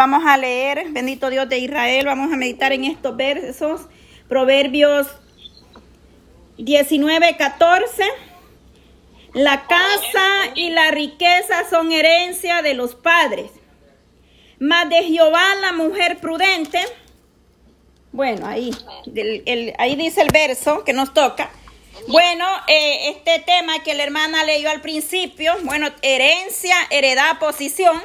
[0.00, 3.82] Vamos a leer, bendito Dios de Israel, vamos a meditar en estos versos,
[4.30, 5.06] Proverbios
[6.56, 8.04] 19, 14.
[9.34, 13.50] La casa y la riqueza son herencia de los padres,
[14.58, 16.78] mas de Jehová la mujer prudente.
[18.10, 18.74] Bueno, ahí,
[19.76, 21.50] ahí dice el verso que nos toca.
[22.08, 28.00] Bueno, eh, este tema que la hermana leyó al principio, bueno, herencia, heredad, posición.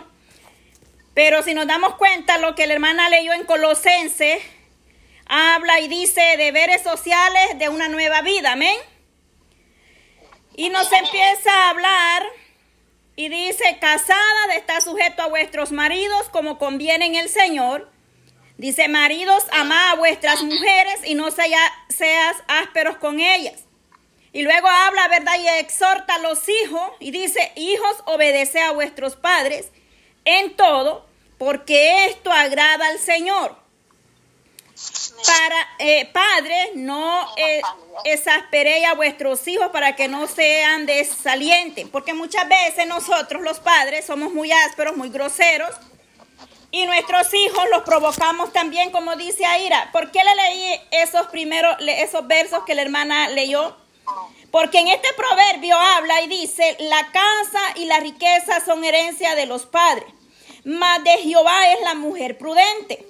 [1.15, 4.41] Pero si nos damos cuenta, lo que la hermana leyó en Colosense,
[5.25, 8.77] habla y dice deberes sociales de una nueva vida, amén.
[10.57, 12.23] Y nos empieza a hablar
[13.15, 17.89] y dice, casada de estar sujeto a vuestros maridos como conviene en el Señor.
[18.57, 23.63] Dice, maridos, ama a vuestras mujeres y no seas ásperos con ellas.
[24.33, 25.39] Y luego habla, ¿verdad?
[25.39, 29.71] Y exhorta a los hijos y dice, hijos, obedece a vuestros padres
[30.25, 31.05] en todo,
[31.37, 33.55] porque esto agrada al Señor.
[35.25, 37.61] Para eh, padres, no eh,
[38.03, 44.05] exasperéis a vuestros hijos para que no sean desalientes, porque muchas veces nosotros los padres
[44.05, 45.71] somos muy ásperos, muy groseros,
[46.71, 49.89] y nuestros hijos los provocamos también, como dice Aira.
[49.93, 53.77] ¿Por qué le leí esos primeros, esos versos que la hermana leyó?
[54.51, 59.45] Porque en este proverbio habla y dice, la casa y la riqueza son herencia de
[59.45, 60.05] los padres,
[60.65, 63.05] mas de Jehová es la mujer prudente.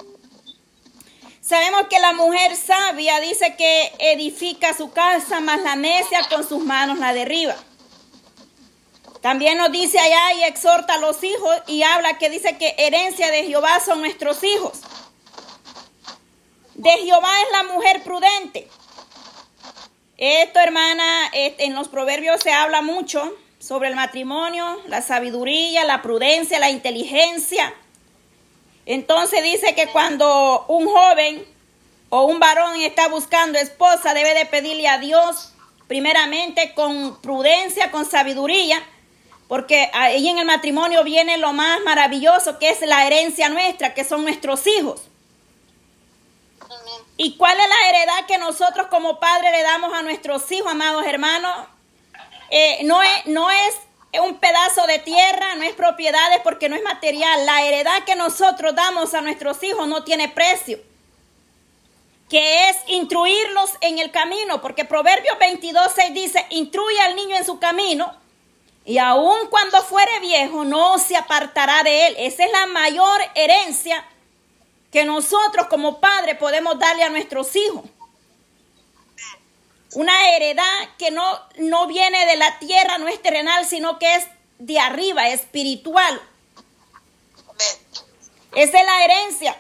[1.42, 6.64] Sabemos que la mujer sabia dice que edifica su casa, mas la necia con sus
[6.64, 7.56] manos la derriba.
[9.22, 13.32] También nos dice allá y exhorta a los hijos y habla que dice que herencia
[13.32, 14.82] de Jehová son nuestros hijos.
[16.74, 18.68] De Jehová es la mujer prudente.
[20.18, 23.34] Esto, hermana, en los proverbios se habla mucho
[23.66, 27.74] sobre el matrimonio, la sabiduría, la prudencia, la inteligencia.
[28.86, 31.44] Entonces dice que cuando un joven
[32.10, 35.54] o un varón está buscando esposa, debe de pedirle a Dios
[35.88, 38.84] primeramente con prudencia, con sabiduría,
[39.48, 44.04] porque ahí en el matrimonio viene lo más maravilloso que es la herencia nuestra, que
[44.04, 45.02] son nuestros hijos.
[47.18, 51.06] ¿Y cuál es la heredad que nosotros como padres le damos a nuestros hijos, amados
[51.08, 51.75] hermanos?
[52.50, 53.76] Eh, no, es, no es
[54.22, 57.46] un pedazo de tierra, no es propiedades porque no es material.
[57.46, 60.80] La heredad que nosotros damos a nuestros hijos no tiene precio.
[62.30, 67.46] Que es instruirlos en el camino, porque Proverbios 22, 6 dice, instruye al niño en
[67.46, 68.16] su camino
[68.86, 72.16] y aun cuando fuere viejo no se apartará de él.
[72.20, 74.06] Esa es la mayor herencia
[74.92, 77.84] que nosotros como padres podemos darle a nuestros hijos.
[79.96, 84.28] Una heredad que no, no viene de la tierra, no es terrenal, sino que es
[84.60, 86.22] de arriba, espiritual.
[88.54, 89.56] Esa es la herencia.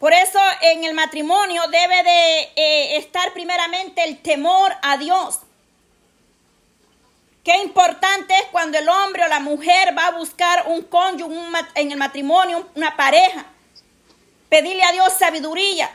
[0.00, 5.38] Por eso en el matrimonio debe de eh, estar primeramente el temor a Dios.
[7.44, 11.36] Qué importante es cuando el hombre o la mujer va a buscar un cónyuge
[11.76, 13.46] en el matrimonio, una pareja.
[14.48, 15.88] Pedirle a Dios sabiduría.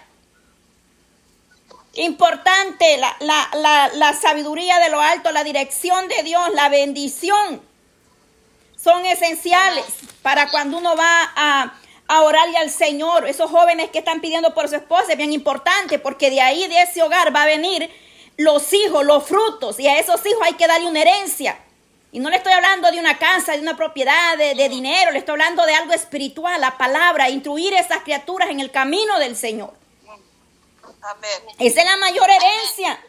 [1.98, 7.62] Importante la, sabiduría de lo alto, la dirección de Dios, la bendición.
[8.80, 9.84] Son esenciales
[10.22, 11.74] para cuando uno va a,
[12.08, 13.28] a orarle al Señor.
[13.28, 16.84] Esos jóvenes que están pidiendo por su esposa es bien importante porque de ahí, de
[16.84, 17.90] ese hogar, va a venir
[18.38, 19.80] los hijos, los frutos.
[19.80, 21.58] Y a esos hijos hay que darle una herencia.
[22.12, 25.34] Y no le estoy hablando de una casa, de una propiedad, de, dinero, le estoy
[25.34, 29.87] hablando de algo espiritual, la palabra, instruir a esas criaturas en el camino del Señor.
[31.60, 33.00] Esa es la mayor herencia.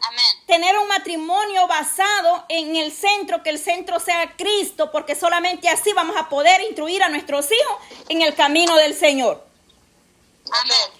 [0.45, 5.91] Tener un matrimonio basado en el centro, que el centro sea Cristo, porque solamente así
[5.93, 7.77] vamos a poder instruir a nuestros hijos
[8.07, 9.43] en el camino del Señor.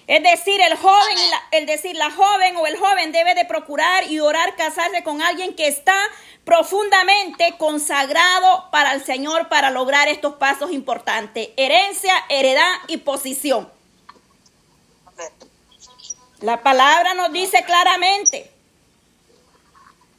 [0.06, 1.16] Es decir, el joven,
[1.50, 5.54] el decir la joven o el joven debe de procurar y orar casarse con alguien
[5.54, 5.96] que está
[6.44, 11.50] profundamente consagrado para el Señor para lograr estos pasos importantes.
[11.56, 13.70] Herencia, heredad y posición.
[16.40, 18.50] La palabra nos dice claramente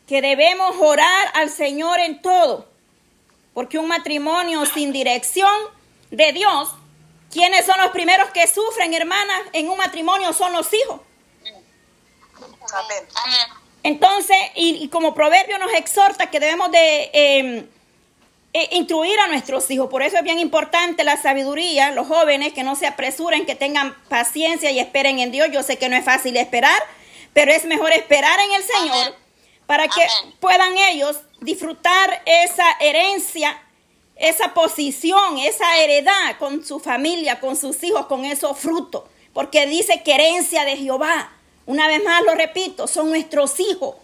[0.07, 2.68] que debemos orar al Señor en todo,
[3.53, 5.51] porque un matrimonio sin dirección
[6.12, 6.69] de Dios,
[7.31, 10.31] ¿quiénes son los primeros que sufren, hermanas, en un matrimonio?
[10.33, 11.00] Son los hijos.
[12.73, 13.07] Amén.
[13.83, 17.68] Entonces, y, como proverbio nos exhorta que debemos de em,
[18.53, 19.89] e, instruir a nuestros hijos.
[19.89, 23.95] Por eso es bien importante la sabiduría, los jóvenes que no se apresuren, que tengan
[24.09, 25.50] paciencia y esperen en Dios.
[25.51, 26.81] Yo sé que no es fácil esperar,
[27.33, 29.15] pero es mejor esperar en el Señor
[29.65, 30.06] para que
[30.39, 33.57] puedan ellos disfrutar esa herencia
[34.21, 39.04] esa posición, esa heredad con su familia, con sus hijos, con esos frutos.
[39.33, 41.31] Porque dice que herencia de Jehová.
[41.65, 43.95] Una vez más lo repito, son nuestros hijos.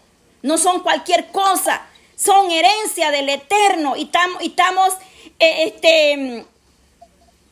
[0.42, 1.86] No son cualquier cosa.
[2.18, 3.96] Son herencia del Eterno.
[3.96, 4.10] Y,
[4.42, 4.94] estamos,
[5.40, 6.46] eh, este,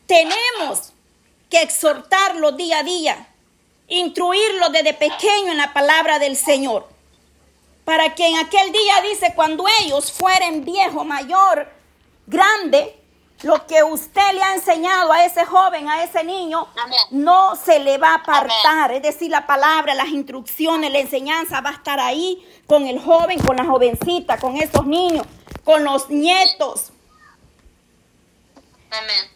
[0.07, 0.91] tenemos
[1.50, 3.27] que exhortarlos día a día.
[3.88, 6.89] Instruirlos desde pequeño en la palabra del Señor.
[7.85, 11.71] Para que en aquel día dice, cuando ellos fueren viejo, mayor,
[12.25, 12.95] grande,
[13.45, 16.68] lo que usted le ha enseñado a ese joven, a ese niño,
[17.12, 18.92] no se le va a apartar.
[18.92, 23.38] Es decir, la palabra, las instrucciones, la enseñanza va a estar ahí con el joven,
[23.39, 25.27] con la jovencita, con esos niños,
[25.63, 26.92] con los nietos.
[28.89, 29.31] Amén.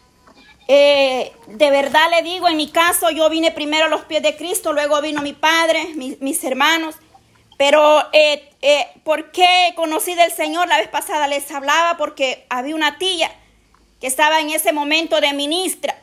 [0.66, 4.36] Eh, de verdad le digo, en mi caso yo vine primero a los pies de
[4.36, 6.96] Cristo, luego vino mi padre, mis hermanos.
[7.56, 10.66] Pero, eh, eh, ¿por qué conocí del Señor?
[10.66, 13.30] La vez pasada les hablaba porque había una tía
[14.00, 15.96] que estaba en ese momento de ministra.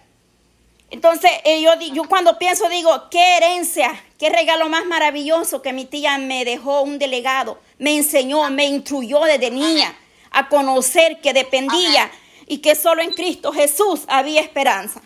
[0.90, 5.86] Entonces, eh, yo, yo cuando pienso, digo, qué herencia, qué regalo más maravilloso que mi
[5.86, 9.94] tía me dejó un delegado, me enseñó, me instruyó desde niña
[10.32, 12.10] a conocer que dependía
[12.46, 15.02] y que solo en Cristo Jesús había esperanza.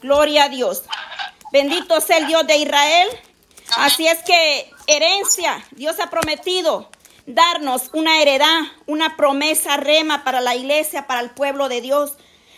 [0.00, 0.84] Gloria a Dios.
[1.52, 3.08] Bendito sea el Dios de Israel.
[3.76, 6.90] Así es que herencia, Dios ha prometido
[7.26, 12.16] darnos una heredad, una promesa rema para la iglesia, para el pueblo de Dios.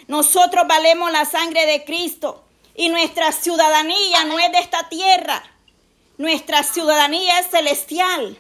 [0.09, 2.45] Nosotros valemos la sangre de Cristo
[2.75, 5.43] y nuestra ciudadanía no es de esta tierra,
[6.19, 8.39] nuestra ciudadanía es celestial.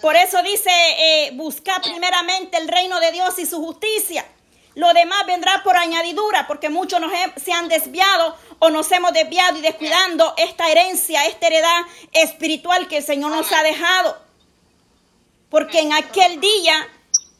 [0.00, 4.24] Por eso dice, eh, buscar primeramente el reino de Dios y su justicia.
[4.74, 7.12] Lo demás vendrá por añadidura, porque muchos nos
[7.42, 12.98] se han desviado o nos hemos desviado y descuidando esta herencia, esta heredad espiritual que
[12.98, 14.18] el Señor nos ha dejado.
[15.54, 16.88] Porque en aquel día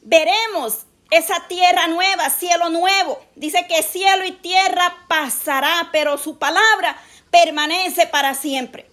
[0.01, 3.21] veremos esa tierra nueva, cielo nuevo.
[3.35, 6.95] Dice que cielo y tierra pasará, pero su palabra
[7.29, 8.89] permanece para siempre.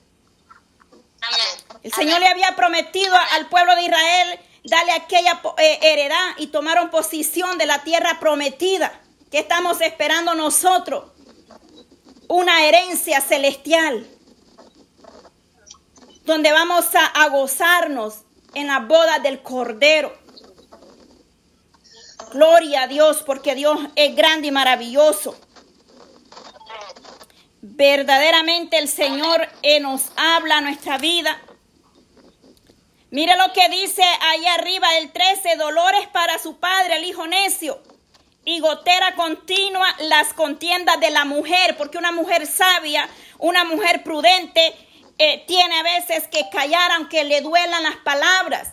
[1.84, 6.90] El Señor le había prometido al pueblo de Israel darle aquella eh, heredad y tomaron
[6.90, 8.90] posición de la tierra prometida.
[9.30, 11.12] que estamos esperando nosotros?
[12.26, 14.04] Una herencia celestial,
[16.24, 20.16] donde vamos a, gozarnos en la boda del Cordero.
[22.32, 25.36] Gloria a Dios, porque Dios es grande y maravilloso.
[27.60, 31.40] Verdaderamente el Señor eh, nos habla nuestra vida
[33.12, 37.78] Mire lo que dice ahí arriba el 13, dolores para su padre, el hijo necio.
[38.42, 43.06] Y gotera continua las contiendas de la mujer, porque una mujer sabia,
[43.38, 44.74] una mujer prudente,
[45.18, 48.72] eh, tiene a veces que callar aunque le duelan las palabras.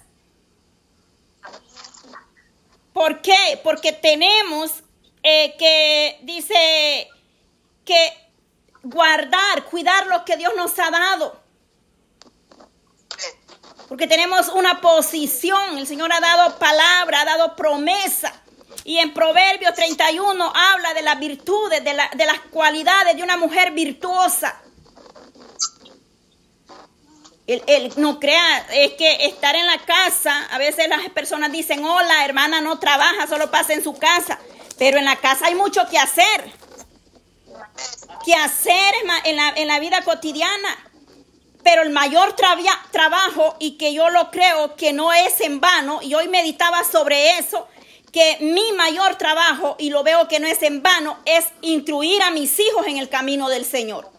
[2.94, 3.60] ¿Por qué?
[3.64, 4.84] Porque tenemos
[5.24, 7.08] eh, que, dice,
[7.86, 8.14] que
[8.84, 11.40] guardar, cuidar lo que Dios nos ha dado
[13.90, 15.80] porque tenemos una posición.
[15.80, 18.32] El Señor ha dado palabra, ha dado promesa.
[18.86, 24.62] Y en Proverbios 31 habla de las virtudes, de, las cualidades de una mujer virtuosa.
[27.50, 32.24] El, no crea, es que estar en la casa, a veces las personas dicen, hola,
[32.24, 34.38] hermana no trabaja, solo pasa en su casa.
[34.78, 36.54] Pero en la casa hay mucho que hacer.
[38.24, 38.94] Que hacer
[39.26, 40.78] en la, en la vida cotidiana.
[41.64, 42.36] Pero el mayor
[42.92, 47.40] trabajo, y que yo lo creo que no es en vano, y hoy meditaba sobre
[47.40, 47.68] eso,
[48.14, 52.30] que mi mayor trabajo, y lo veo que no es en vano, es instruir a
[52.30, 54.19] mis hijos en el camino del Señor.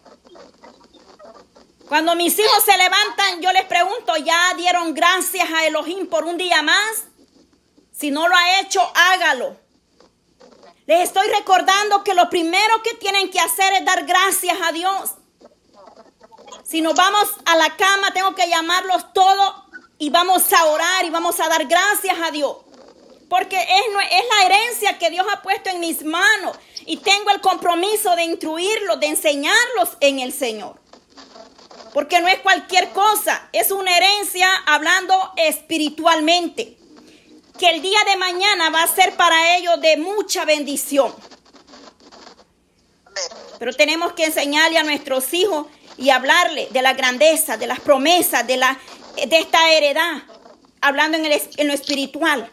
[1.91, 6.37] Cuando mis hijos se levantan, yo les pregunto, ¿ya dieron gracias a Elohim por un
[6.37, 7.03] día más?
[7.91, 9.57] Si no lo ha hecho, hágalo.
[10.85, 15.15] Les estoy recordando que lo primero que tienen que hacer es dar gracias a Dios.
[16.63, 19.53] Si nos vamos a la cama, tengo que llamarlos todos
[19.97, 22.55] y vamos a orar y vamos a dar gracias a Dios.
[23.27, 26.57] Porque es, es la herencia que Dios ha puesto en mis manos.
[26.85, 30.80] Y tengo el compromiso de instruirlos, de enseñarlos en el Señor.
[31.93, 36.77] Porque no es cualquier cosa, es una herencia hablando espiritualmente.
[37.59, 41.13] Que el día de mañana va a ser para ellos de mucha bendición.
[43.59, 45.67] Pero tenemos que enseñarle a nuestros hijos
[45.97, 48.79] y hablarle de la grandeza, de las promesas, de, la,
[49.15, 50.23] de esta heredad,
[50.79, 52.51] hablando en, en lo espiritual.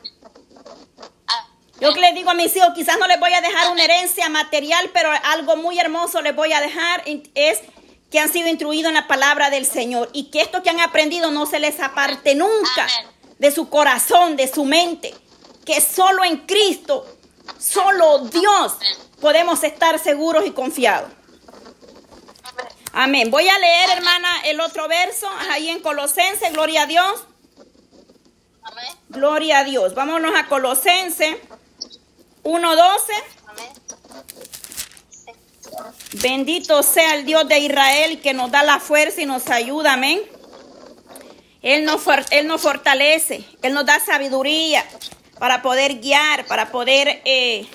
[1.80, 4.28] Yo que les digo a mis hijos, quizás no les voy a dejar una herencia
[4.28, 7.04] material, pero algo muy hermoso les voy a dejar
[7.35, 7.61] es
[8.10, 11.30] que han sido instruidos en la palabra del Señor y que esto que han aprendido
[11.30, 12.86] no se les aparte nunca
[13.38, 15.14] de su corazón, de su mente,
[15.64, 17.06] que solo en Cristo,
[17.58, 18.76] solo Dios
[19.20, 21.10] podemos estar seguros y confiados.
[22.92, 23.30] Amén.
[23.30, 26.50] Voy a leer, hermana, el otro verso ahí en Colosense.
[26.50, 27.24] Gloria a Dios.
[29.08, 29.94] Gloria a Dios.
[29.94, 31.40] Vámonos a Colosense
[32.42, 33.38] 1.12.
[36.23, 39.95] Bendito sea el Dios de Israel que nos da la fuerza y nos ayuda.
[39.95, 40.21] Amén.
[41.62, 44.85] Él nos, él nos fortalece, Él nos da sabiduría
[45.38, 47.66] para poder guiar, para poder eh,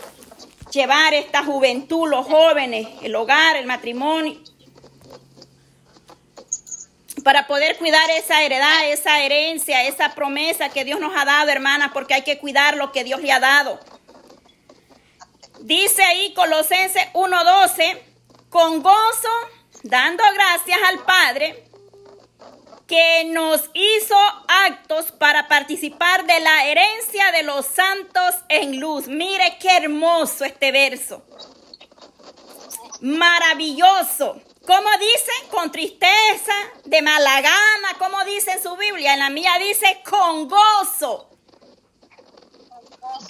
[0.72, 4.40] llevar esta juventud, los jóvenes, el hogar, el matrimonio,
[7.24, 11.92] para poder cuidar esa heredad, esa herencia, esa promesa que Dios nos ha dado, hermanas,
[11.94, 13.80] porque hay que cuidar lo que Dios le ha dado.
[15.64, 17.98] Dice ahí Colosenses 1:12,
[18.50, 19.30] con gozo,
[19.84, 21.64] dando gracias al Padre
[22.86, 24.18] que nos hizo
[24.66, 29.08] actos para participar de la herencia de los santos en luz.
[29.08, 31.24] Mire qué hermoso este verso.
[33.00, 34.42] Maravilloso.
[34.68, 35.32] ¿Cómo dice?
[35.50, 37.98] Con tristeza, de mala gana.
[38.00, 39.14] ¿Cómo dice en su Biblia?
[39.14, 41.33] En la mía dice con gozo.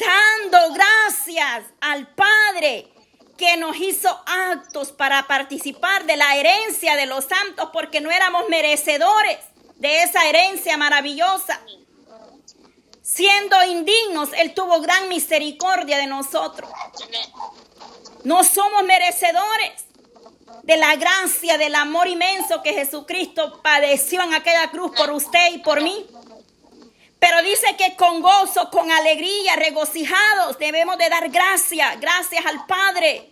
[0.06, 2.92] Dando gracias al Padre
[3.38, 8.48] que nos hizo actos para participar de la herencia de los santos porque no éramos
[8.50, 9.40] merecedores
[9.76, 11.60] de esa herencia maravillosa.
[13.02, 16.70] Siendo indignos, Él tuvo gran misericordia de nosotros.
[18.24, 19.86] No somos merecedores
[20.64, 25.58] de la gracia, del amor inmenso que Jesucristo padeció en aquella cruz por usted y
[25.58, 26.06] por mí.
[27.24, 33.32] Pero dice que con gozo, con alegría, regocijados, debemos de dar gracias, gracias al Padre.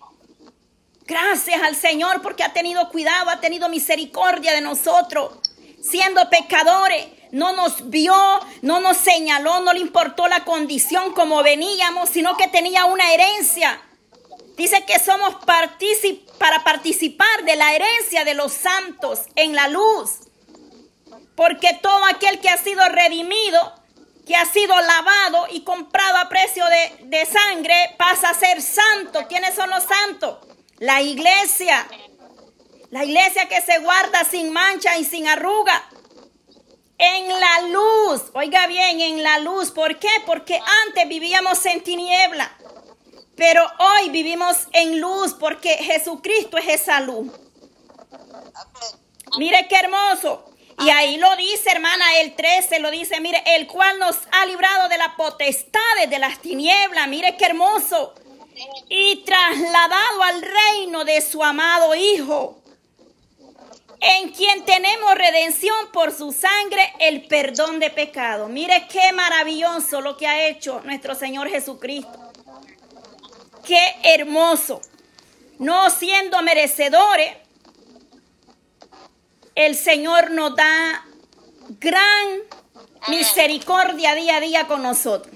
[1.02, 5.34] Gracias al Señor porque ha tenido cuidado, ha tenido misericordia de nosotros.
[5.84, 8.16] Siendo pecadores, no nos vio,
[8.62, 13.78] no nos señaló, no le importó la condición como veníamos, sino que tenía una herencia.
[14.56, 20.12] Dice que somos para participar de la herencia de los santos en la luz.
[21.36, 23.81] Porque todo aquel que ha sido redimido
[24.32, 26.64] que ha sido lavado y comprado a precio
[27.04, 29.28] de, sangre pasa a ser santo.
[29.28, 30.38] ¿Quiénes son los santos?
[30.78, 31.86] La iglesia.
[32.92, 35.84] La iglesia que se guarda sin mancha y sin arruga.
[36.98, 38.32] En la luz.
[38.34, 39.72] Oiga bien, en la luz.
[39.72, 40.08] ¿Por qué?
[40.26, 42.58] Porque antes vivíamos en tiniebla.
[43.36, 47.30] Pero hoy vivimos en luz porque Jesucristo es esa luz.
[49.38, 50.51] Mire qué hermoso.
[50.84, 54.90] Y ahí lo dice, hermana, el 13 lo dice, mire, el cual nos ha librado
[54.90, 58.16] de la potestad de las tinieblas, mire qué hermoso,
[58.90, 62.62] y trasladado al reino de su amado Hijo,
[64.00, 68.48] en quien tenemos redención por su sangre, el perdón de pecado.
[68.48, 72.32] Mire qué maravilloso lo que ha hecho nuestro Señor Jesucristo.
[73.64, 74.82] Qué hermoso.
[75.60, 77.38] No siendo merecedores,
[79.56, 81.06] el Señor nos da
[81.80, 82.28] gran
[83.08, 85.36] misericordia día a día con nosotros.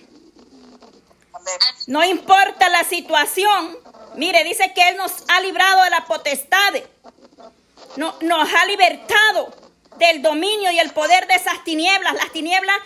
[1.88, 3.78] No importa la situación,
[4.16, 6.74] mire, dice que Él nos ha librado de la potestad,
[7.98, 9.54] no, nos ha libertado
[9.98, 12.14] del dominio y el poder de esas tinieblas.
[12.14, 12.78] Las tinieblas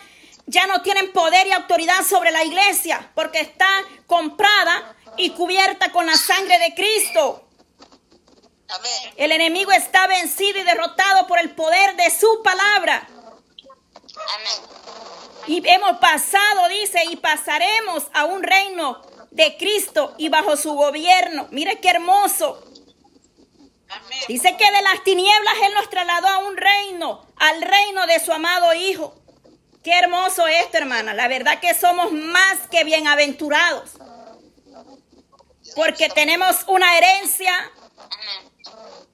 [0.46, 3.70] ya no tienen poder y autoridad sobre la iglesia porque está
[4.08, 7.49] comprada y cubierta con la sangre de Cristo.
[9.16, 13.08] El enemigo está vencido y derrotado por el poder de su palabra.
[15.48, 21.48] Y hemos pasado, dice, y pasaremos a un reino de Cristo y bajo su gobierno.
[21.52, 22.64] Mire qué hermoso.
[24.28, 28.32] Dice que de las tinieblas Él nos trasladó a un reino, al reino de su
[28.32, 29.16] amado Hijo.
[29.84, 31.14] Qué hermoso esto, hermana.
[31.14, 33.92] La verdad que somos más que bienaventurados.
[35.76, 37.72] Porque tenemos una herencia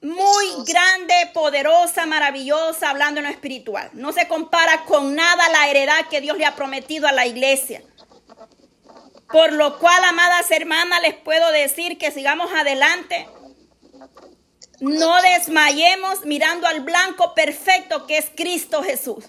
[0.02, 3.90] muy grande, poderosa, maravillosa, hablando en lo espiritual.
[3.94, 7.82] No se compara con nada la heredad que Dios le ha prometido a la iglesia.
[9.28, 13.26] Por lo cual, amadas hermanas, les puedo decir que sigamos adelante.
[14.80, 19.24] No desmayemos mirando al blanco perfecto que es Cristo Jesús.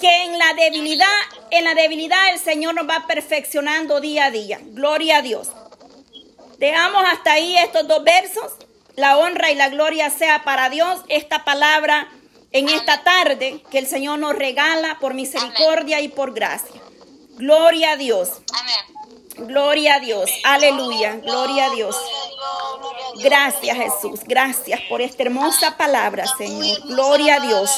[0.00, 1.06] Que en la debilidad,
[1.50, 4.60] en la debilidad el Señor nos va perfeccionando día a día.
[4.62, 5.48] Gloria a Dios.
[6.58, 8.52] Dejamos hasta ahí estos dos versos
[8.96, 11.00] la honra y la gloria sea para Dios.
[11.08, 12.08] Esta palabra
[12.52, 16.80] en esta tarde que el Señor nos regala por misericordia y por gracia.
[17.36, 18.30] Gloria a Dios.
[19.36, 20.30] Gloria a Dios.
[20.44, 21.16] Aleluya.
[21.16, 21.96] Gloria a Dios.
[23.22, 24.20] Gracias Jesús.
[24.24, 26.80] Gracias por esta hermosa palabra, Señor.
[26.86, 27.70] Gloria a Dios.